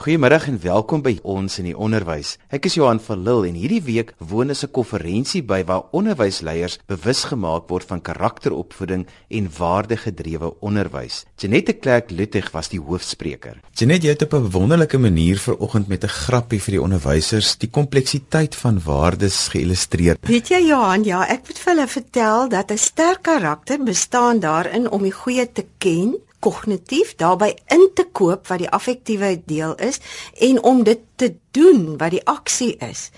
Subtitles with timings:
[0.00, 2.30] Goeiemôre en welkom by ons in die onderwys.
[2.48, 6.78] Ek is Johan van Lille en hierdie week woon ons 'n konferensie by waar onderwysleiers
[6.88, 11.26] bewus gemaak word van karakteropvoeding en waardegedrewe onderwys.
[11.36, 13.60] Janette Clerk Luttig was die hoofspreker.
[13.74, 17.68] Janette, jy het op 'n wonderlike manier vanoggend met 'n grappie vir die onderwysers die
[17.68, 20.16] kompleksiteit van waardes geïllustreer.
[20.22, 24.90] Weet jy Johan, ja, ek moet vir hulle vertel dat 'n sterk karakter bestaan daarin
[24.90, 30.00] om die goeie te ken kognitief daarbey in te koop wat die affektiewe deel is
[30.40, 33.10] en om dit te doen wat die aksie is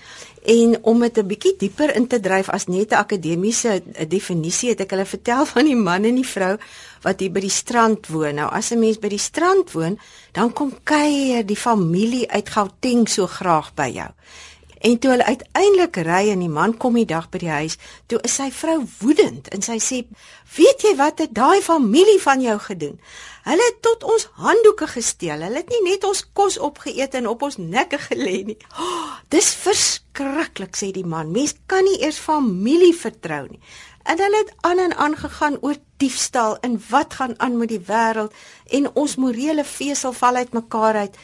[0.43, 4.81] en om dit 'n bietjie dieper in te dryf as net 'n akademiese definisie het
[4.81, 6.57] ek hulle vertel van die man en die vrou
[7.01, 8.35] wat hier by die strand woon.
[8.35, 9.99] Nou as 'n mens by die strand woon,
[10.31, 14.09] dan kom kuier die familie uit Gauteng so graag by jou.
[14.83, 17.77] En toe hulle uiteindelik ry en die man kom die dag by die huis,
[18.11, 19.99] toe is sy vrou woedend en sy sê:
[20.57, 22.97] "Weet jy wat het daai familie van jou gedoen?
[23.45, 25.39] Hulle het tot ons handdoeke gesteel.
[25.47, 29.53] Hulle het nie net ons kos opgeëet en op ons nekke gelê nie." Oh, dis
[29.55, 31.31] verskriklik sê die man.
[31.31, 33.61] Mens kan nie eers familie vertrou nie.
[34.03, 37.85] En hulle het aan en aan gegaan oor diefstal en wat gaan aan met die
[37.87, 38.35] wêreld
[38.67, 41.15] en ons morele vesel val uitmekaar uit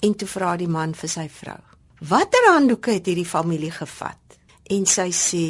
[0.00, 1.73] en toe vra die man vir sy vrou
[2.04, 4.34] Watter handdoeke het hierdie familie gevat?
[4.74, 5.44] En sy sê,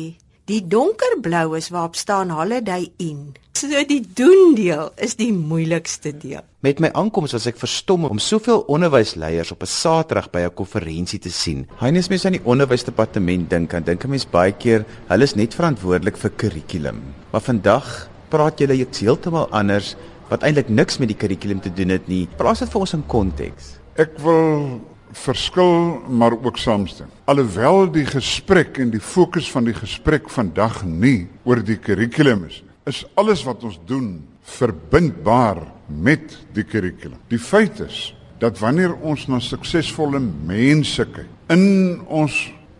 [0.47, 3.33] die donkerblou is waarop staan Holiday Inn.
[3.58, 6.44] So die doen deel is die moeilikste deel.
[6.62, 11.19] Met my aankoms was ek verstom om soveel onderwysleiers op 'n Saterdag by 'n konferensie
[11.19, 11.66] te sien.
[11.80, 15.55] Hynus mense aan die onderwysdepartement dink aan dink 'n mens baie keer hulle is net
[15.55, 17.02] verantwoordelik vir kurrikulum.
[17.33, 19.96] Maar vandag praat julle iets heeltemal anders
[20.28, 22.28] wat eintlik niks met die kurrikulum te doen het nie.
[22.36, 23.78] Plaas dit vir ons in konteks.
[23.96, 24.80] Ek wil
[25.14, 27.08] verskil maar ook saamstem.
[27.30, 32.62] Alhoewel die gesprek en die fokus van die gesprek vandag nie oor die kurrikulum is,
[32.88, 37.20] is alles wat ons doen verbindbaar met die kurrikulum.
[37.32, 38.10] Die feit is
[38.42, 42.34] dat wanneer ons na suksesvolle mense kyk in ons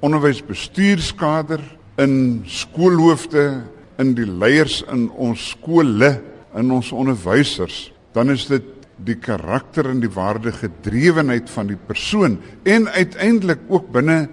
[0.05, 1.63] onderwysbestuurskader,
[2.01, 3.63] in skoolhoofde,
[4.03, 6.11] in die leiers in ons skole,
[6.59, 8.67] in ons onderwysers, dan is dit
[8.97, 14.29] die karakter en die waarde gedrewenheid van die persoon en uiteindelik ook binne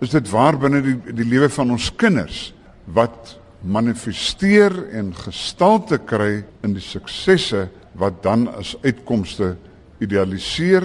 [0.00, 2.52] is dit waar binne die die lewe van ons kinders
[2.96, 7.66] wat manifesteer en gestalte kry in die suksesse
[7.98, 9.56] wat dan as uitkomste
[10.04, 10.84] idealiseer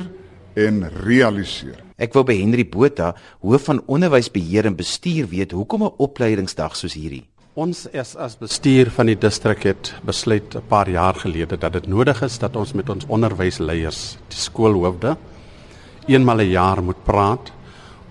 [0.55, 1.79] en realiseer.
[2.01, 3.11] Ek wil by Henry Botha,
[3.43, 8.87] hoof van onderwysbeheer en bestuur weet hoekom 'n opleidingsdag soos hierdie Ons as as bestuur
[8.95, 12.73] van die distrik het besluit 'n paar jaar gelede dat dit nodig is dat ons
[12.73, 15.17] met ons onderwysleiers, die skoolhoofde,
[16.07, 17.51] eenmal 'n jaar moet praat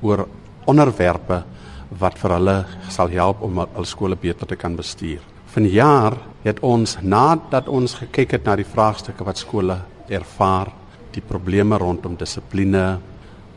[0.03, 0.29] oor
[0.67, 1.43] onderwerpe
[1.89, 5.21] wat vir hulle sal help om hul skole beter te kan bestuur.
[5.47, 10.69] Vanjaar het ons nadat ons gekyk het na die vraagstukke wat skole ervaar,
[11.13, 12.99] die probleme rondom dissipline,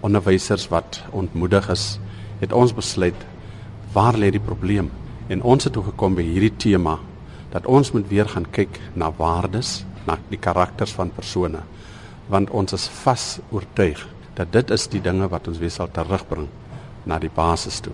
[0.02, 2.00] onderwysers wat ontmoedig is,
[2.40, 3.26] het ons besluit
[3.94, 5.03] waar lê die probleem?
[5.34, 7.00] En ons het toe gekom by hierdie tema
[7.54, 11.64] dat ons moet weer gaan kyk na waardes, na die karakters van persone,
[12.30, 14.02] want ons is vas oortuig
[14.38, 16.50] dat dit is die dinge wat ons weer sal terugbring
[17.10, 17.94] na die basis toe.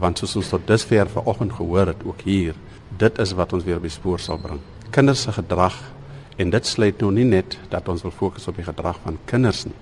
[0.00, 2.56] Want soos ons tot dusver vanoggend gehoor het ook hier,
[3.00, 4.60] dit is wat ons weer op die spoor sal bring.
[4.92, 5.76] Kinders se gedrag
[6.36, 9.64] en dit sluit nou nie net dat ons wil fokus op die gedrag van kinders
[9.68, 9.76] nie,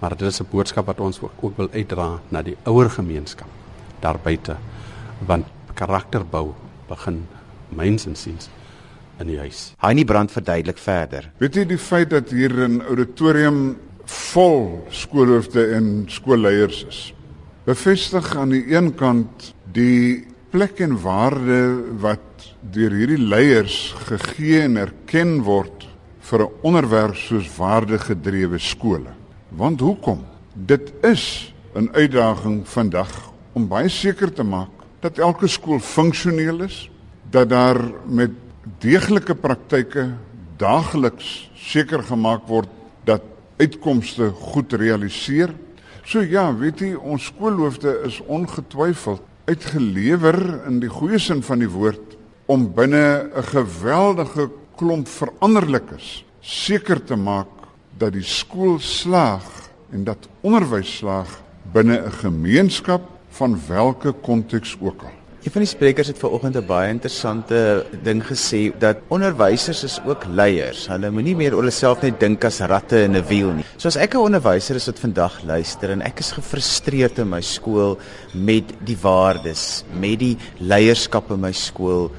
[0.00, 3.48] maar dit is 'n boodskap wat ons ook wil uitdra na die ouer gemeenskap
[4.00, 4.56] daar buite
[5.26, 5.46] want
[5.78, 6.52] karakterbou
[6.88, 7.22] begin
[7.74, 8.48] myns insiens
[9.18, 9.72] in die huis.
[9.82, 11.30] Heinie Brand verduidelik verder.
[11.42, 17.14] Weet jy die feit dat hier 'n auditorium vol skoolhoofde en skoolleiers is.
[17.64, 24.76] Bevestig aan die een kant die plek en waarde wat deur hierdie leiers gegee en
[24.76, 25.86] erken word
[26.20, 29.12] vir 'n onderwerp soos waardegedrewe skole.
[29.50, 30.24] Want hoekom?
[30.54, 36.90] Dit is 'n uitdaging vandag om baie seker te maak dat elke skool funksioneel is,
[37.30, 38.30] dat daar met
[38.82, 40.08] deeglike praktyke
[40.58, 42.68] daagliks seker gemaak word
[43.04, 43.22] dat
[43.58, 45.52] uitkomste goed realiseer.
[46.04, 50.38] So ja, weet jy, ons skoolhoofde is ongetwyfeld uitgelewer
[50.68, 52.16] in die goeie sin van die woord
[52.48, 57.48] om binne 'n geweldige klomp veranderlikes seker te maak
[57.98, 61.28] dat die skool slaag en dat onderwys slaag
[61.72, 65.18] binne 'n gemeenskap van watter konteks ook al.
[65.38, 70.24] Een van die sprekers het vanoggend 'n baie interessante ding gesê dat onderwysers is ook
[70.26, 70.88] leiers.
[70.88, 73.64] Hulle moenie meer oor hulself net dink as ratte in 'n wiel nie.
[73.76, 77.40] So as ek 'n onderwyser is wat vandag luister en ek is gefrustreerd in my
[77.40, 77.98] skool
[78.34, 82.10] met die waardes, met die leierskap in my skool,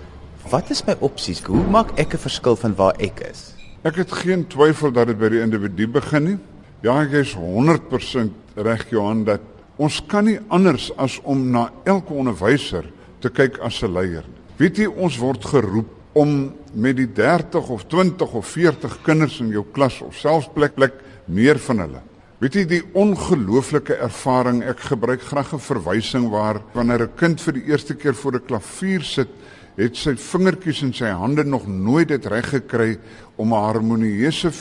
[0.49, 1.43] wat is my opsies?
[1.43, 3.53] Hoe maak ek 'n verskil van waar ek is?
[3.83, 6.37] Ek het geen twyfel dat dit by die individu begin nie.
[6.81, 9.41] Ja, ek is 100% reg Johan dat
[9.79, 12.89] ons kan nie anders as om na elke onderwyser
[13.23, 14.25] te kyk as 'n leier.
[14.57, 19.49] Weet jy ons word geroep om met die 30 of 20 of 40 kinders in
[19.49, 20.93] jou klas of selfs plek plek
[21.25, 22.01] meer van hulle.
[22.39, 27.53] Weet jy die ongelooflike ervaring, ek gebruik graag 'n verwysing waar wanneer 'n kind vir
[27.53, 29.29] die eerste keer voor 'n klavier sit,
[29.77, 32.99] het sy vingertjies en sy hande nog nooit dit reg gekry
[33.37, 34.51] om 'n harmonieuse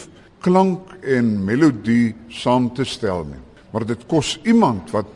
[0.40, 3.47] klank en melodie saam te stel nie.
[3.70, 5.06] Maar dit kos iemand wat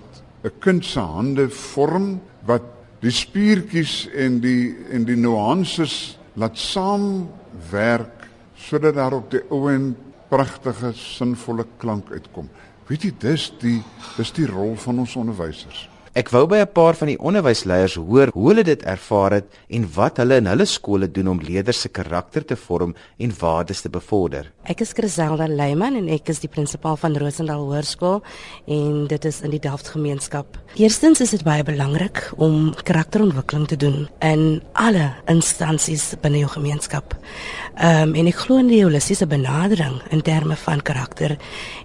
[0.44, 2.62] 'n kind se hande vorm, wat
[3.00, 9.96] die spiertjies en die en die nuances laat saamwerk sodat daar op die ouend
[10.28, 12.49] pragtige sinvolle klank uitkom.
[12.87, 13.82] Weet jy dis die
[14.16, 15.92] dis die rol van ons onderwysers.
[16.12, 19.87] Ek wou by 'n paar van die onderwysleiers hoor hoe hulle dit ervaar het en
[19.94, 23.88] wat hulle in hulle skole doen om leerders se karakter te vorm en waardes te
[23.88, 24.53] bevorder.
[24.64, 28.23] Ek is Griselda Leyman en ek is die prinsipaal van Rosendal Hoërskool
[28.67, 30.59] en dit is in die Delft gemeenskap.
[30.76, 37.17] Eerstens is dit baie belangrik om karakterontwikkeling te doen in alle instansies binne jou gemeenskap.
[37.81, 41.38] Ehm um, en ek glo in die holistiese benadering in terme van karakter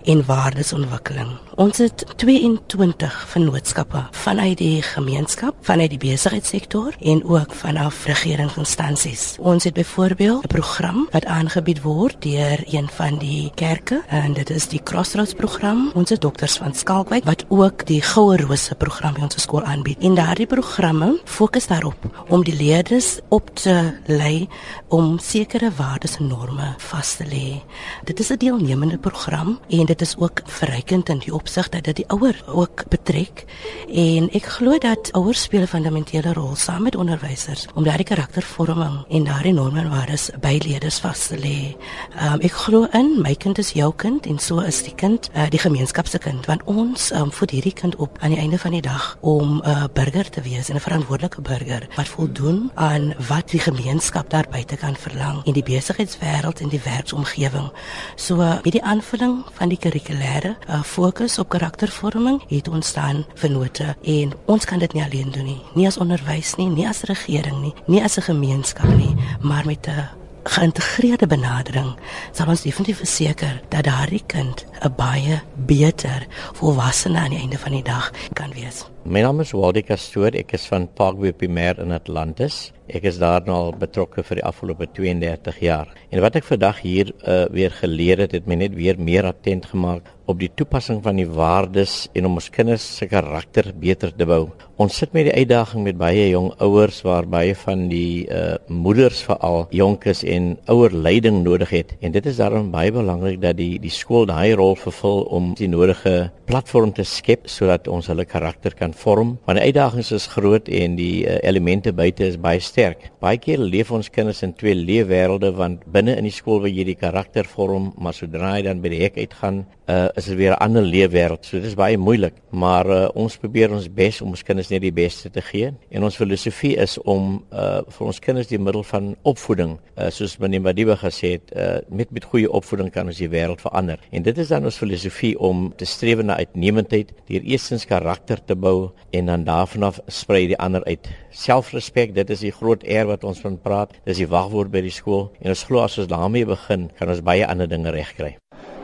[0.03, 1.46] en waardesontwikkeling.
[1.57, 9.23] Ons het 22 vennootskappe vanuit die gemeenskap, vanuit die besigheidssektor en ook vanaf regeringsinstansies.
[9.41, 14.49] Ons het byvoorbeeld 'n program wat aangebied word deur een van die kerke en dit
[14.49, 15.91] is die Crossroads program.
[15.93, 19.97] Ons het dokters van Skalkwyk wat ook die Goue Rose program by ons skool aanbied.
[19.99, 24.47] En daardie programme fokus daarop om die leerders op te lei
[24.87, 27.63] om sekere waardes en norme vas te lê.
[28.03, 32.01] Dit is 'n deelnemende program en dit is ook verrykend in die opsig dat dit
[32.01, 33.45] die ouer ook betrek
[33.87, 39.05] en ek glo dat ouers speel 'n fundamentele rol saam met onderwysers om daardie karaktervorming
[39.09, 41.75] en daardie norme en waardes by leerders vas te lê.
[42.19, 45.47] Um, ek glo in my kind is jou kind en so is die kind uh,
[45.49, 48.71] die gemeenskap se kind want ons um, voed hierdie kind op aan die einde van
[48.71, 53.13] die dag om 'n uh, burger te wees en 'n verantwoordelike burger wat voldoen aan
[53.27, 57.71] wat die gemeenskap daar buite kan verlang in die besigheidswêreld en die werksomgewing.
[58.15, 63.95] So met die aanvulling van die kurrikulêre uh, fokus op karaktervorming het ons dan vennote
[64.01, 65.61] en ons kan dit nie alleen doen nie.
[65.75, 69.87] Nie as onderwys nie, nie as regering nie, nie as 'n gemeenskap nie, maar met
[69.87, 70.09] 'n
[70.47, 71.89] geïntegreerde benadering
[72.31, 77.71] sal ons definitief verseker dat daardie kind 'n baie beter volwassene aan die einde van
[77.71, 78.85] die dag kan wees.
[79.03, 82.71] My naam is Waldika Stoor, ek is van Parkway Primêr in Atlantis.
[82.87, 85.87] Ek is daar nou al betrokke vir die afgelope 32 jaar.
[86.09, 89.65] En wat ek vandag hier uh, weer geleer het, het my net weer meer attent
[89.65, 94.27] gemaak op die toepassing van die waardes en om ons kinders se karakter beter te
[94.27, 94.49] bou.
[94.77, 99.23] Ons sit met die uitdaging met baie jong ouers waar baie van die uh, moeders
[99.25, 101.95] veral jonkes en ouer leiding nodig het.
[101.97, 105.69] En dit is daarom baie belangrik dat die die skool daai rol vervul om die
[105.71, 109.31] nodige platform te skep sodat ons hulle karakter kan vorm.
[109.49, 113.09] Want die uitdagings is groot en die uh, elemente buite is baie sterk.
[113.17, 116.85] Baie keer leef ons kinders in twee leefwêrelde want binne in die skool waar jy
[116.91, 120.53] die karakter vorm, maar sodra jy dan by die hek uitgaan, uh, is dit weer
[120.53, 121.49] 'n ander leefwêreld.
[121.49, 124.83] So dit is baie moeilik, maar uh, ons probeer ons bes om ons kinders net
[124.83, 125.71] die beste te gee.
[125.89, 130.37] En ons filosofie is om uh, vir ons kinders die middel van opvoeding, uh, soos
[130.41, 134.01] meneer Madiba gesê het, uh, met met goeie opvoeding kan ons die wêreld verander.
[134.11, 138.55] En dit is dan ons filosofie om te streef na uitnemendheid, deur eerstens karakter te
[138.55, 141.09] bou en dan daarvan af sprei die ander uit.
[141.31, 143.93] Selfrespek, dit is die groot eer wat ons van praat.
[144.07, 147.25] Dis die wagwoord by die skool en ons glo as ons daarmee begin, kan ons
[147.25, 148.37] baie ander dinge regkry.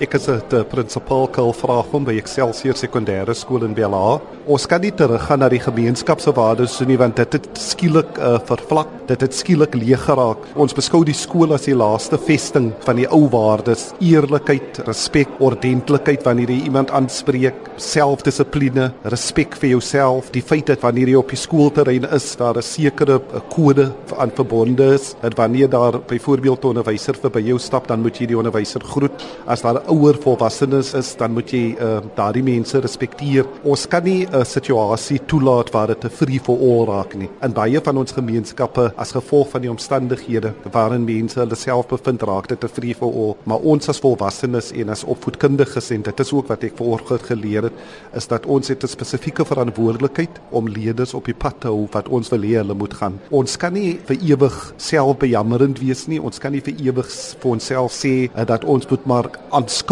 [0.03, 4.19] Ek is 'n prinsipaal Kul Vraagom by Excelsior Sekondêre Skool in Bella.
[4.45, 8.37] Ons kan nie teruggaan na die gemeenskap se waardes nie want dit het skielik uh,
[8.43, 10.37] vervlak, dit het skielik leeg geraak.
[10.55, 16.25] Ons beskou die skool as die laaste vesting van die ou waardes: eerlikheid, respek, ordentlikheid
[16.25, 21.39] wanneer jy iemand aanspreek, selfdissipline, respek vir jouself, die feit dat wanneer jy op die
[21.39, 26.67] skoolterrein is, daar 'n sekere uh, kode aan verbonde is, dat wanneer daar byvoorbeeld 'n
[26.67, 29.23] onderwyser verby jou stap, dan moet jy die onderwyser groet.
[29.47, 33.45] As daar ouer volwassenes is, dan moet jy uh, daardie mense respekteer.
[33.63, 37.29] Ons kan nie 'n situasie toelaat waar dit te free for all raak nie.
[37.43, 42.23] In baie van ons gemeenskappe as gevolg van die omstandighede waarin mense hulle self bevind,
[42.23, 43.35] raak dit te free for all.
[43.45, 47.63] Maar ons as volwassenes en as opvoedkundiges en dit is ook wat ek vanoggend geleer
[47.63, 47.73] het,
[48.13, 52.09] is dat ons het 'n spesifieke verantwoordelikheid om leerders op die pad te hou wat
[52.09, 53.19] ons wil hê hulle moet gaan.
[53.29, 56.19] Ons kan nie vir ewig selfbejammerend wees nie.
[56.21, 57.07] Ons kan nie vir ewig
[57.39, 59.82] vir onsself sê uh, dat ons moet maar aanskou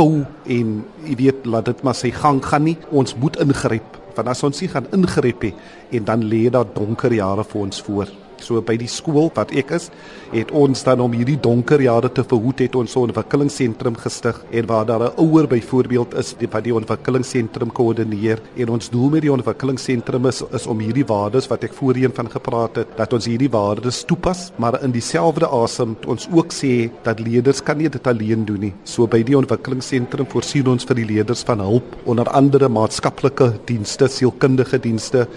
[0.45, 2.77] en jy weet laat dit maar sy gang gaan nie.
[2.89, 3.97] Ons moet ingryp.
[4.15, 5.53] Want as ons nie gaan ingryp nie
[5.91, 8.11] en dan lê daar donker jare vir ons voor.
[8.41, 9.89] So by die skool wat ek is,
[10.31, 14.65] het ons dan om hierdie donker jare te verhoed het ons 'n ontwikkelingsentrum gestig en
[14.65, 19.31] waar daar 'n ouer byvoorbeeld is wat die ontwikkelingsentrum koördineer en ons doel met die
[19.31, 23.49] ontwikkelingsentrum is, is om hierdie waardes wat ek voorheen van gepraat het, dat ons hierdie
[23.49, 28.45] waardes toepas, maar in dieselfde asem ons ook sê dat leerders kan nie dit alleen
[28.45, 28.73] doen nie.
[28.83, 34.07] So by die ontwikkelingsentrum voorsien ons vir die leerders van hulp onder andere maatskaplike dienste,
[34.07, 35.27] sielkundige dienste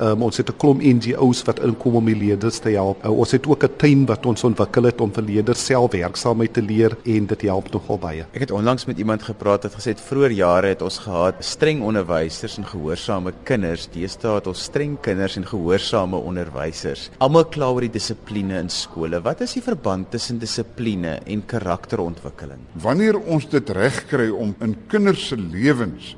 [0.00, 3.04] Um, ons het 'n klomp NGO's wat inkom om die leerders te help.
[3.04, 6.62] Uh, ons het ook 'n tuin wat ons ontwikkel het om vir leerders selfwerksaamheid te
[6.62, 8.26] leer en dit help nogal baie.
[8.32, 11.82] Ek het onlangs met iemand gepraat wat gesê het vroeër jare het ons gehad streng
[11.82, 13.88] onderwysers en gehoorsame kinders.
[13.92, 17.10] Deesdae het ons streng kinders en gehoorsame onderwysers.
[17.18, 19.20] Almal kla oor die dissipline in skole.
[19.20, 22.58] Wat is die verband tussen dissipline en karakterontwikkeling?
[22.72, 26.16] Wanneer ons dit regkry om in kinders se lewens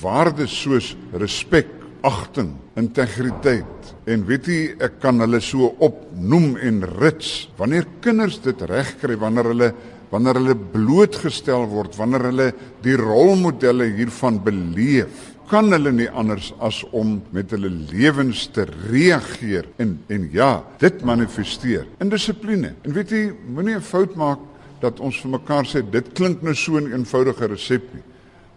[0.00, 3.92] waardes soos respek agting, integriteit.
[4.10, 7.48] En weet jy, ek kan hulle so opnoem en rits.
[7.58, 9.74] Wanneer kinders dit regkry, wanneer hulle
[10.14, 12.44] wanneer hulle blootgestel word, wanneer hulle
[12.84, 19.66] die rolmodelle hiervan beleef, kan hulle nie anders as om met hulle lewens te reageer
[19.82, 22.76] en en ja, dit manifesteer in dissipline.
[22.86, 24.40] En weet jy, moenie 'n fout maak
[24.80, 28.04] dat ons vir mekaar sê dit klink nou so 'n eenvoudige resep nie.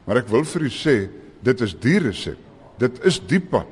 [0.05, 1.09] Maar ek wil vir u sê,
[1.43, 2.46] dit is die resep.
[2.81, 3.69] Dit is die pad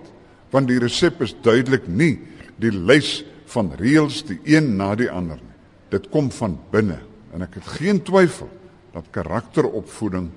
[0.53, 2.15] want die resep is duidelik nie
[2.62, 5.55] die lys van reëls die een na die ander nie.
[5.91, 7.01] Dit kom van binne
[7.35, 8.50] en ek het geen twyfel
[8.95, 10.29] dat karakteropvoeding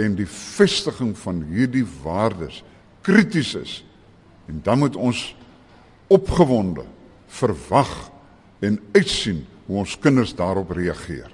[0.00, 2.62] en die vestiging van hierdie waardes
[3.06, 3.74] krities is.
[4.50, 5.22] En dan moet ons
[6.10, 6.84] opgewonde
[7.30, 8.10] verwag
[8.60, 11.30] en uitsien hoe ons kinders daarop reageer.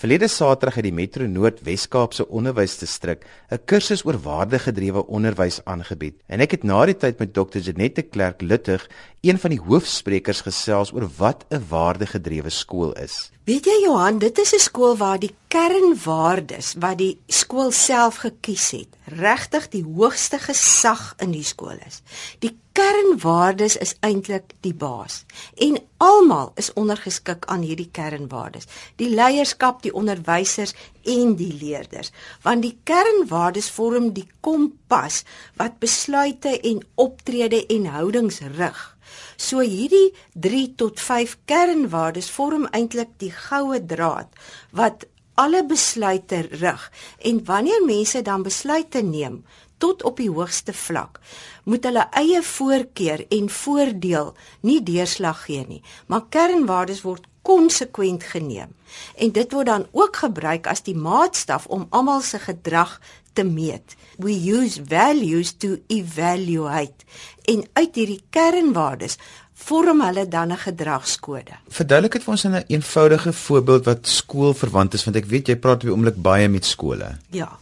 [0.00, 6.16] Verlede Saterdag het die Metro Noord Wes-Kaapse Onderwysdistrik 'n kursus oor waardegedrewe onderwys aangebied.
[6.26, 7.58] En ek het na die tyd met Dr.
[7.58, 8.88] Janette Clerk Luttig,
[9.20, 13.30] een van die hoofsprekers gesels oor wat 'n waardegedrewe skool is.
[13.48, 18.70] Weet jy Johan, dit is 'n skool waar die kernwaardes wat die skool self gekies
[18.70, 22.02] het, regtig die hoogste gesag in die skool is.
[22.38, 25.24] Die kernwaardes is eintlik die baas
[25.56, 28.68] en almal is ondergeskik aan hierdie kernwaardes.
[28.96, 35.24] Die leierskap, die onderwysers en die leerders, want die kernwaardes vorm die kompas
[35.56, 38.96] wat besluite en optrede en houdings rig.
[39.36, 44.28] So hierdie 3 tot 5 kernwaardes vorm eintlik die goue draad
[44.70, 45.06] wat
[45.40, 46.92] alle besluite rig.
[47.18, 49.44] En wanneer mense dan besluite neem
[49.80, 51.20] tot op die hoogste vlak,
[51.64, 54.34] moet hulle eie voorkeur en voordeel
[54.68, 58.74] nie deurslag gee nie, maar kernwaardes word konsekwent geneem.
[59.16, 62.98] En dit word dan ook gebruik as die maatstaf om almal se gedrag
[63.32, 63.96] te meet.
[64.18, 67.04] We use values to evaluate.
[67.44, 69.16] En uit hierdie kernwaardes
[69.60, 71.54] vorm hulle dan 'n gedragskode.
[71.68, 75.56] Verduidelik dit vir ons in 'n eenvoudige voorbeeld wat skoolverwant is want ek weet jy
[75.56, 77.18] praat op die oomblik baie met skole.
[77.30, 77.58] Ja.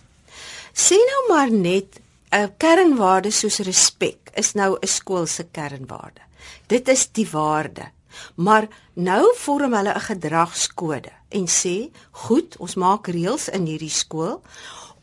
[0.73, 6.21] Sien nou maar net 'n kernwaarde soos respek is nou 'n skool se kernwaarde.
[6.67, 7.91] Dit is die waarde.
[8.35, 14.43] Maar nou vorm hulle 'n gedragskode en sê, "Goed, ons maak reëls in hierdie skool.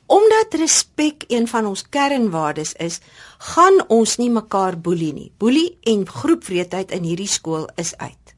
[0.06, 3.00] Omdat respek een van ons kernwaardes is,
[3.38, 5.32] gaan ons nie mekaar boelie nie.
[5.38, 8.36] Boelie en groepvreedheid in hierdie skool is uit.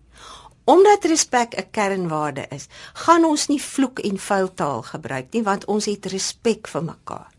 [0.63, 5.65] Omdat respek 'n kernwaarde is, gaan ons nie vloek en vuil taal gebruik nie, want
[5.65, 7.31] ons het respek vir mekaar.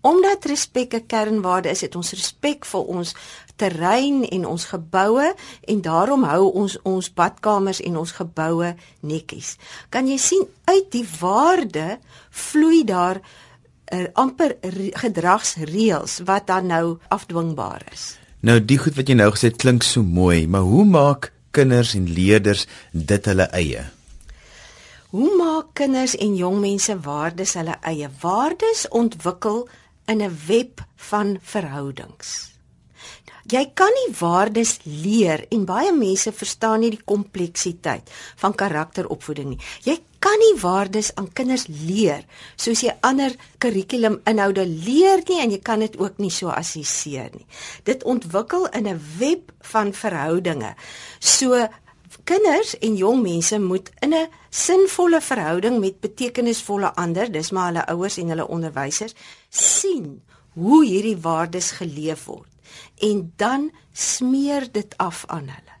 [0.00, 3.14] Omdat respek 'n kernwaarde is, het ons respek vir ons
[3.56, 9.56] terrein en ons geboue en daarom hou ons ons badkamers en ons geboue netjies.
[9.88, 11.98] Kan jy sien uit die waarde
[12.30, 13.20] vloei daar
[13.92, 14.56] uh, amper
[14.98, 18.16] gedragsreëls wat dan nou afdwingbaar is.
[18.40, 21.94] Nou die goed wat jy nou gesê het klink so mooi, maar hoe maak kinders
[21.94, 23.84] en leerders dit hulle eie?
[25.12, 28.08] Hoe maak kinders en jong mense waardes hulle eie?
[28.22, 29.68] Waardes ontwikkel
[30.08, 32.51] in 'n web van verhoudings.
[33.50, 39.58] Jy kan nie waardes leer en baie mense verstaan nie die kompleksiteit van karakteropvoeding nie.
[39.82, 42.22] Jy kan nie waardes aan kinders leer
[42.54, 47.46] soos jy ander kurrikuluminhoude leer nie en jy kan dit ook nie so assesseer nie.
[47.82, 50.76] Dit ontwikkel in 'n web van verhoudinge.
[51.18, 51.66] So
[52.24, 57.86] kinders en jong mense moet in 'n sinvolle verhouding met betekenisvolle ander, dis maar hulle
[57.86, 59.14] ouers en hulle onderwysers,
[59.50, 60.22] sien
[60.54, 62.51] hoe hierdie waardes geleef word
[63.00, 65.76] en dan smeer dit af aan hulle.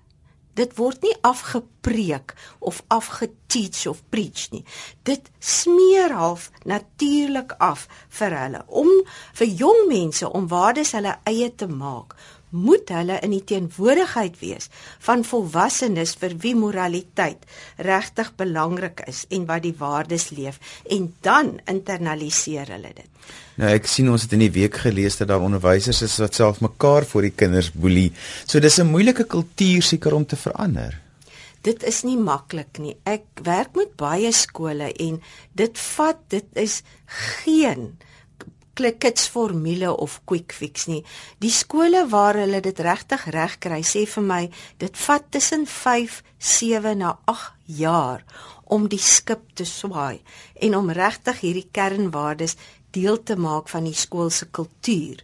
[0.52, 4.64] Dit word nie afgepreek of afgeteach of preach nie.
[5.02, 7.86] Dit smeer half natuurlik af
[8.18, 8.90] vir hulle om
[9.38, 12.12] vir jong mense om waardes hulle eie te maak.
[12.52, 14.68] Moet hulle in die teenwoordigheid wees
[15.06, 17.44] van volwassenes vir wie moraliteit
[17.80, 23.08] regtig belangrik is en wat die waardes leef en dan internaliseer hulle dit.
[23.60, 26.60] Nou ek sien ons het in die week gelees dat daar onderwysers is wat self
[26.64, 28.12] mekaar voor die kinders boelie.
[28.46, 31.00] So dis 'n moeilike kultuur seker om te verander
[31.62, 32.96] dit is nie maklik nie.
[33.06, 35.20] Ek werk met baie skole en
[35.58, 36.80] dit vat dit is
[37.44, 37.92] geen
[38.74, 41.02] klikkets formule of quick fix nie.
[41.38, 44.42] Die skole waar hulle dit regtig reg kry, sê vir my,
[44.78, 48.24] dit vat tussen 5, 7 na 8 jaar
[48.72, 50.22] om die skip te swaai
[50.64, 52.56] en om regtig hierdie kernwaardes
[52.92, 55.20] deel te maak van die skool se kultuur.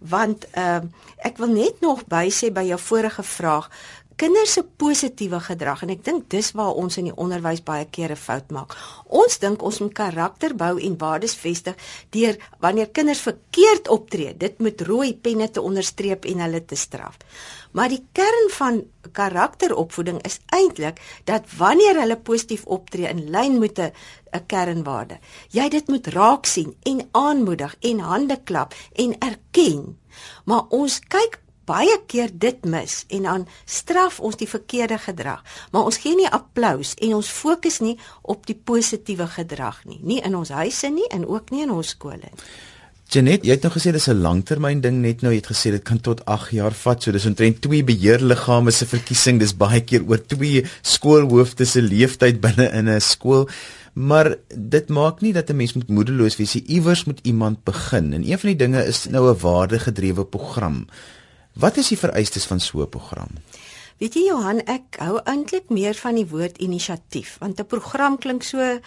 [0.00, 3.66] Want ehm uh, ek wil net nog bysê by jou vorige vraag,
[4.20, 8.18] kinders se positiewe gedrag en ek dink dis waar ons in die onderwys baie kere
[8.20, 8.74] fout maak.
[9.08, 11.78] Ons dink ons moet karakter bou en waardes vestig
[12.12, 17.16] deur wanneer kinders verkeerd optree, dit met rooi penne te onderstreep en hulle te straf.
[17.72, 18.82] Maar die kern van
[19.16, 23.92] karakteropvoeding is eintlik dat wanneer hulle positief optree in lyn met 'n
[24.36, 25.18] 'n kernwaarde,
[25.50, 29.98] jy dit moet raak sien en aanmoedig en hande klap en erken.
[30.44, 35.44] Maar ons kyk baie keer dit mis en dan straf ons die verkeerde gedrag.
[35.72, 40.20] Maar ons gee nie applous en ons fokus nie op die positiewe gedrag nie, nie
[40.26, 42.50] in ons huise nie en ook nie in ons skole nie.
[43.10, 45.82] Janet, jy het nou gesê dis 'n langtermyn ding net nou jy het gesê dit
[45.82, 47.02] kan tot 8 jaar vat.
[47.02, 49.40] So dis omtrent twee beheerliggame se verkiesing.
[49.40, 53.48] Dis baie keer oor twee skoolhoofde se leeftyd binne in 'n skool.
[53.94, 56.64] Maar dit maak nie dat 'n mens moet moedeloos wees nie.
[56.66, 58.12] Iewers moet iemand begin.
[58.12, 60.86] En een van die dinge is nou 'n waardegedrewe program.
[61.60, 63.28] Wat is die vereistes van so 'n program?
[63.98, 68.42] Weet jy Johan, ek hou eintlik meer van die woord inisiatief, want 'n program klink
[68.42, 68.78] so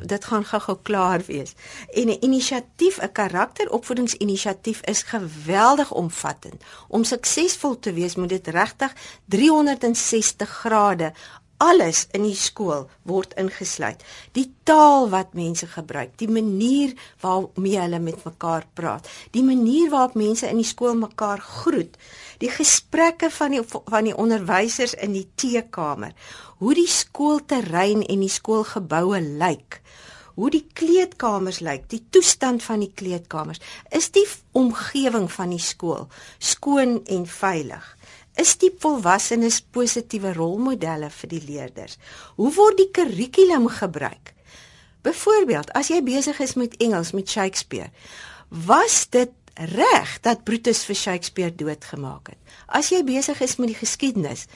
[0.00, 1.52] dit gaan gou-gou klaar wees.
[1.92, 6.62] En 'n inisiatief, 'n karakteropvoedingsinisiatief is geweldig omvattend.
[6.88, 8.92] Om suksesvol te wees, moet dit regtig
[9.24, 11.12] 360 grade
[11.62, 14.02] alles in die skool word ingesluit.
[14.36, 20.16] Die taal wat mense gebruik, die manier waarmee hulle met mekaar praat, die manier waarop
[20.18, 21.96] mense in die skool mekaar groet,
[22.42, 26.12] die gesprekke van die van die onderwysers in die teekamer,
[26.60, 29.80] hoe die skoolterrein en die skoolgeboue lyk.
[30.36, 33.56] Hoe die kleedkamers lyk, die toestand van die kleedkamers,
[33.88, 37.95] is die omgewing van die skool skoon en veilig?
[38.36, 41.96] Is die volwassenes positiewe rolmodelle vir die leerders?
[42.36, 44.34] Hoe word die kurrikulum gebruik?
[45.06, 47.92] Byvoorbeeld, as jy besig is met Engels met Shakespeare,
[48.48, 49.32] was dit
[49.72, 52.40] reg dat Brutus vir Shakespeare doodgemaak het?
[52.66, 54.46] As jy besig is met die geskiedenis,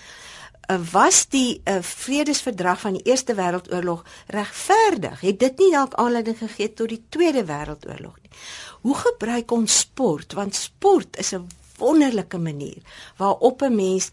[0.69, 4.03] eh, was die uh, vredesverdrag van die Eerste Wêreldoorlog
[4.35, 5.23] regverdig?
[5.23, 8.35] Het dit nie dalk aanleiding gegee tot die Tweede Wêreldoorlog nie?
[8.83, 10.35] Hoe gebruik ons sport?
[10.35, 11.47] Want sport is 'n
[11.81, 12.83] wonderlike manier
[13.19, 14.13] waarop 'n mens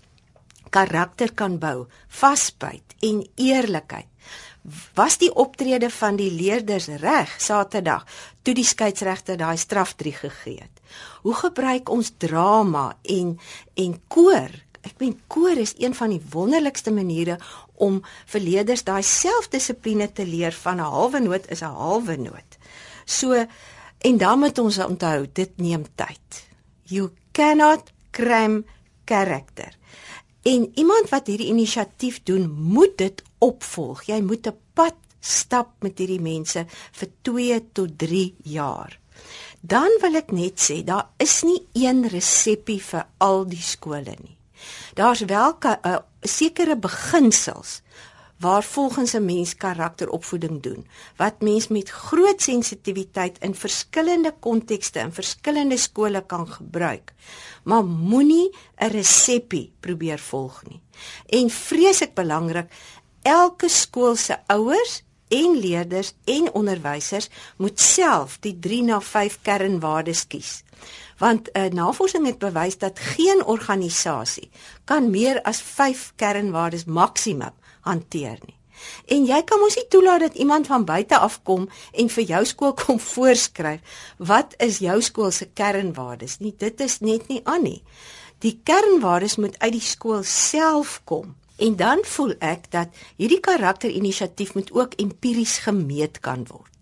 [0.69, 4.07] karakter kan bou, vasbyt en eerlikheid.
[4.97, 8.03] Was die optrede van die leerders reg Saterdag
[8.43, 10.81] toe die skeieregter daai strafdrie gegee het?
[11.23, 13.37] Hoe gebruik ons drama en
[13.75, 14.51] en koor?
[14.83, 17.37] Ek meen koor is een van die wonderlikste maniere
[17.75, 18.01] om
[18.33, 22.57] vir leerders daai selfdissipline te leer van 'n halwe noot is 'n halwe noot.
[23.05, 23.45] So
[23.97, 26.47] en dan moet ons onthou, dit neem tyd.
[26.83, 28.65] You cannot cram
[29.05, 29.77] character.
[30.41, 34.07] En iemand wat hierdie inisiatief doen, moet dit opvolg.
[34.09, 38.99] Jy moet 'n pad stap met hierdie mense vir 2 tot 3 jaar.
[39.61, 44.37] Dan wil ek net sê, daar is nie een resepie vir al die skole nie.
[44.93, 47.81] Daar's wel 'n uh, sekere beginsels
[48.39, 55.13] waar volgens 'n mens karakteropvoeding doen wat mens met groot sensitiwiteit in verskillende kontekste in
[55.13, 57.13] verskillende skole kan gebruik
[57.63, 60.81] maar moenie 'n resepie probeer volg nie.
[61.25, 62.71] En vreeslik belangrik
[63.21, 70.27] elke skool se ouers en leerders en onderwysers moet self die 3 na 5 kernwaardes
[70.27, 70.63] kies
[71.17, 74.49] want 'n uh, navorsing het bewys dat geen organisasie
[74.83, 77.53] kan meer as 5 kernwaardes maksimum
[77.87, 78.57] hanteer nie.
[79.09, 82.43] En jy kan mos nie toelaat dat iemand van buite af kom en vir jou
[82.45, 86.53] skool kom voorskryf wat is jou skool se kernwaardes nie.
[86.57, 87.81] Dit is net nie aan nie.
[88.45, 91.35] Die kernwaardes moet uit die skool self kom.
[91.57, 96.73] En dan voel ek dat hierdie karakterinisiatief moet ook empiries gemeet kan word.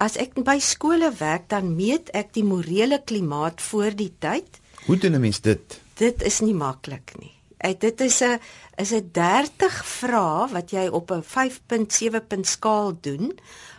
[0.00, 4.58] As ek by skole werk, dan meet ek die morele klimaat voor die tyd.
[4.86, 5.80] Hoe doen 'n mens dit?
[5.94, 7.36] Dit is nie maklik nie.
[7.62, 8.40] Ek dit is 'n
[8.82, 13.32] is 'n 30 vrae wat jy op 'n 5.7 punt skaal doen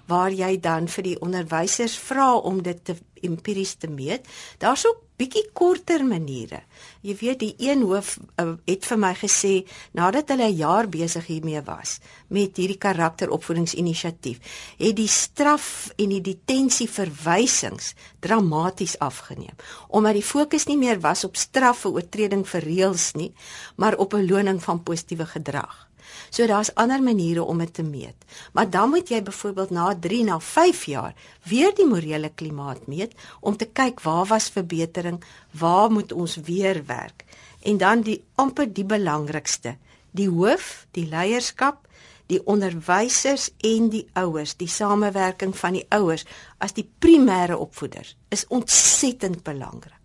[0.07, 4.27] waar jy dan vir die onderwysers vra om dit te empiries te meet.
[4.59, 6.63] Daar's ook bietjie korter maniere.
[7.05, 9.53] Jy weet die een hoof uh, het vir my gesê
[9.95, 14.39] nadat hulle 'n jaar besig hiermee was met hierdie karakteropvoedingsinisiatief,
[14.77, 19.55] het die straf en die detensie verwysings dramaties afgeneem
[19.87, 23.33] omdat die fokus nie meer was op straf vir oortreding vir reëls nie,
[23.75, 25.92] maar op 'n loning van positiewe gedrag.
[26.29, 28.25] So daar's ander maniere om dit te meet.
[28.53, 33.13] Maar dan moet jy byvoorbeeld na 3 na 5 jaar weer die morele klimaat meet
[33.39, 37.25] om te kyk waar was verbetering, waar moet ons weer werk.
[37.61, 39.77] En dan die amper die belangrikste,
[40.11, 41.87] die hoof, die leierskap,
[42.31, 46.25] die onderwysers en die ouers, die samewerking van die ouers
[46.63, 49.99] as die primêre opvoeders is ontsettend belangrik.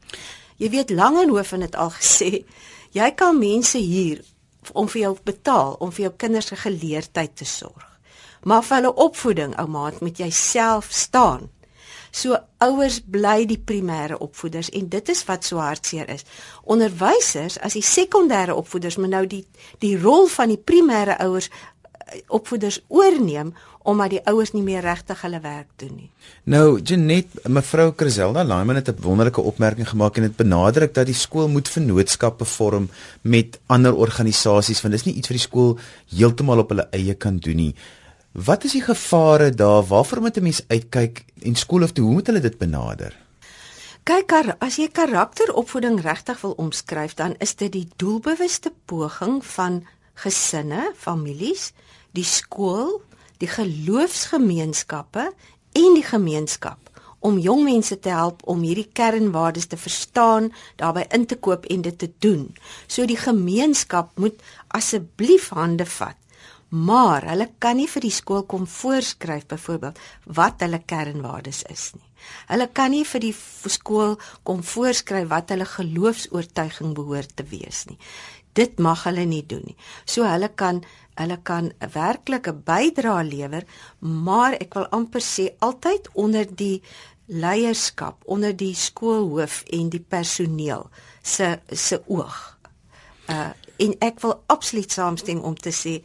[0.59, 2.43] Jy weet Langehoven het al gesê,
[2.91, 4.25] jy kan mense hier
[4.73, 7.87] om vir jou betaal om vir jou kinders se geleerdheid te sorg.
[8.43, 11.49] Maar vir hulle opvoeding, oumaat, moet jy self staan.
[12.11, 16.25] So ouers bly die primêre opvoeders en dit is wat so hartseer is.
[16.65, 19.45] Onderwysers as die sekondêre opvoeders moet nou die
[19.85, 21.51] die rol van die primêre ouers
[22.29, 23.55] opvoeders oorneem
[23.89, 26.11] omdat die ouers nie meer regtig hulle werk doen nie.
[26.45, 31.15] Nou, Janet, mevrou Criselda Lyman het 'n wonderlike opmerking gemaak en dit benadruk dat die
[31.15, 32.91] skool moet vennootskappe vorm
[33.23, 35.79] met ander organisasies want dis nie iets wat die skool
[36.17, 37.75] heeltemal op hulle eie kan doen nie.
[38.33, 39.83] Wat is die gevare daar?
[39.83, 43.17] Waarvoor moet 'n mens uitkyk en skool of hoe moet hulle dit benader?
[44.09, 50.93] Kyk, as jy karakteropvoeding regtig wil omskryf, dan is dit die doelbewuste poging van gesinne,
[50.97, 51.73] families,
[52.17, 53.01] die skool,
[53.39, 55.31] die geloofsgemeenskappe
[55.79, 61.27] en die gemeenskap om jong mense te help om hierdie kernwaardes te verstaan, daarbey in
[61.27, 62.47] te koop en dit te doen.
[62.87, 66.17] So die gemeenskap moet asseblief hande vat.
[66.69, 69.99] Maar hulle kan nie vir die skool kom voorskryf byvoorbeeld
[70.37, 72.05] wat hulle kernwaardes is nie.
[72.51, 73.35] Hulle kan nie vir die
[73.73, 77.97] skool kom voorskryf wat hulle geloofs-oortuiging behoort te wees nie.
[78.59, 79.77] Dit mag hulle nie doen nie.
[80.05, 80.83] So hulle kan
[81.19, 83.65] hulle kan 'n werklike bydrae lewer,
[84.01, 86.83] maar ek wil amper sê altyd onder die
[87.27, 90.89] leierskap, onder die skoolhoof en die personeel
[91.23, 92.59] se se oog.
[93.29, 96.03] Uh en ek wil absoluut saamstem om te sê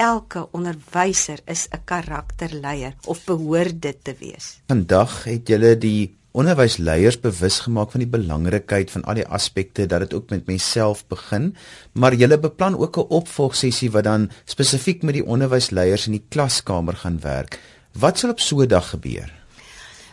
[0.00, 4.60] elke onderwyser is 'n karakterleier of behoort dit te wees.
[4.66, 10.04] Vandag het julle die onderwysleiers bewus gemaak van die belangrikheid van al die aspekte dat
[10.06, 11.54] dit ook met myself begin,
[11.92, 16.96] maar jy beplan ook 'n opvolgsessie wat dan spesifiek met die onderwysleiers in die klaskamer
[16.96, 17.58] gaan werk.
[17.92, 19.39] Wat sal op so 'n dag gebeur?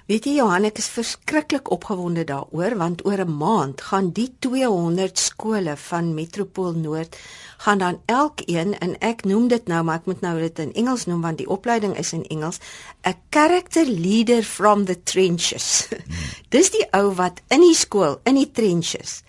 [0.07, 5.19] Weet jy Johan, ek is verskriklik opgewonde daaroor want oor 'n maand gaan die 200
[5.19, 7.17] skole van Metropool Noord
[7.57, 11.05] gaan dan elkeen en ek noem dit nou maar ek moet nou dit in Engels
[11.05, 12.59] noem want die opleiding is in Engels
[13.03, 15.87] 'n character leader from the trenches.
[16.55, 19.23] Dis die ou wat in die skool, in die trenches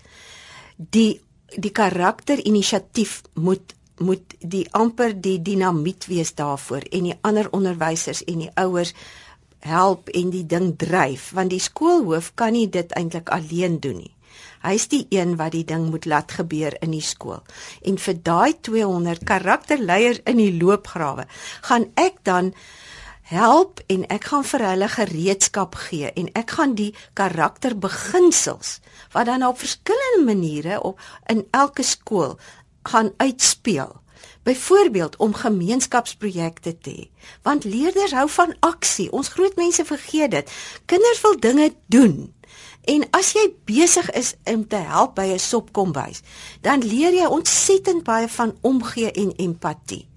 [0.76, 1.20] die
[1.56, 8.24] die karakter inisiatief moet moet die amper die dinamiet wees daarvoor en die ander onderwysers
[8.24, 8.94] en die ouers
[9.66, 14.14] help en die ding dryf want die skoolhoof kan nie dit eintlik alleen doen nie.
[14.62, 17.42] Hy's die een wat die ding moet laat gebeur in die skool.
[17.86, 21.26] En vir daai 200 karakterleiers in die loopgrawe
[21.70, 22.52] gaan ek dan
[23.28, 28.78] help en ek gaan vir hulle gereedskap gee en ek gaan die karakterbeginsels
[29.12, 32.38] wat dan op verskillende maniere op in elke skool
[32.88, 33.98] gaan uitspeel
[34.42, 37.10] Byvoorbeeld om gemeenskapsprojekte te hê.
[37.42, 39.10] Want leerders hou van aksie.
[39.12, 40.50] Ons groot mense vergeet dit.
[40.84, 42.34] Kinders wil dinge doen.
[42.88, 46.20] En as jy besig is om te help by 'n sopkombuis,
[46.60, 50.08] dan leer jy ontsettend baie van omgee en empatie.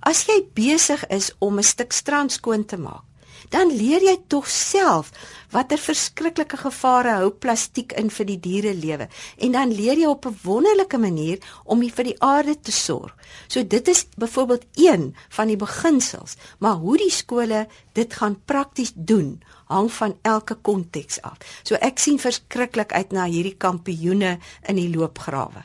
[0.00, 3.04] As jy besig is om 'n stuk strand skoon te maak,
[3.50, 5.10] dan leer jy tog self
[5.50, 9.08] watter verskriklike gevare hou plastiek in vir die diere lewe
[9.42, 13.16] en dan leer jy op 'n wonderlike manier om vir die aarde te sorg.
[13.48, 18.92] So dit is byvoorbeeld een van die beginsels, maar hoe die skole dit gaan prakties
[18.94, 21.38] doen hang van elke konteks af.
[21.62, 25.62] So ek sien verskriklik uit na hierdie kampioene in die loopgrawe.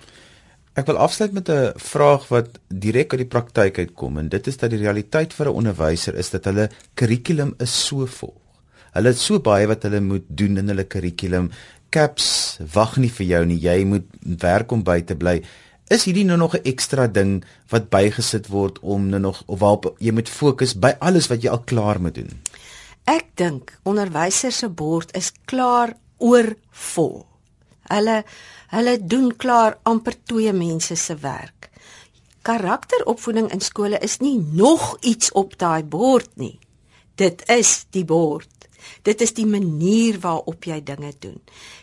[0.76, 4.58] Ek wil afsluit met 'n vraag wat direk uit die praktyk uitkom en dit is
[4.58, 8.36] dat die realiteit vir 'n onderwyser is dat hulle kurrikulum is so vol.
[8.92, 11.52] Hulle het so baie wat hulle moet doen in hulle kurrikulum.
[11.90, 13.60] Caps wag nie vir jou nie.
[13.60, 15.42] Jy moet werk om by te bly.
[15.88, 19.96] Is hierdie nou nog 'n ekstra ding wat bygesit word om nou nog of waarop
[20.00, 22.42] jy moet fokus by alles wat jy al klaar moet doen?
[23.06, 27.35] Ek dink onderwysers se bord is klaar oorvol.
[27.89, 28.24] Hulle
[28.74, 31.69] hulle doen klaar amper twee mense se werk.
[32.41, 36.60] Karakteropvoeding in skole is nie nog iets op daai bord nie.
[37.15, 38.56] Dit is die bord.
[39.02, 41.39] Dit is die manier waarop jy dinge doen.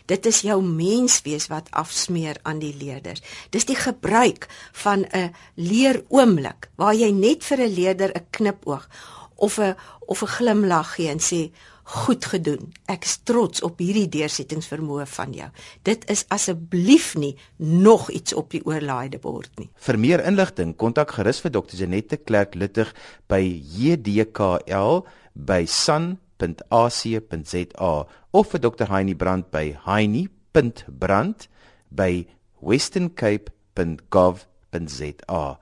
[0.07, 3.23] Dit is jou menswees wat afsmeer aan die leerders.
[3.51, 4.47] Dis die gebruik
[4.83, 8.87] van 'n leeroomblik waar jy net vir 'n leerder 'n knipoog
[9.35, 9.75] of 'n
[10.07, 11.51] of 'n glimlag gee en sê
[11.83, 12.71] goed gedoen.
[12.91, 15.49] Ek is trots op hierdie deursettingsvermoë van jou.
[15.83, 19.69] Dit is asseblief nie nog iets op die oorlaaide bord nie.
[19.75, 21.75] Vir meer inligting, kontak gerus vir Dr.
[21.83, 22.93] Janette Clerk Luttig
[23.27, 31.47] by JDKL by san www.ac.za of vir Dr Heinie Brand by heinie.brand
[31.91, 32.27] by
[32.61, 35.57] westerncape.gov.za.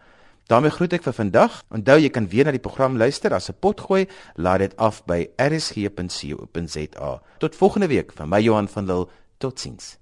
[0.52, 1.62] daarmee groet ek vir vandag.
[1.72, 5.30] Onthou jy kan weer na die program luister as 'n potgooi, laai dit af by
[5.38, 7.12] rsg.co.za.
[7.40, 9.08] Tot volgende week van my Johan van Lille.
[9.38, 10.01] Totsiens.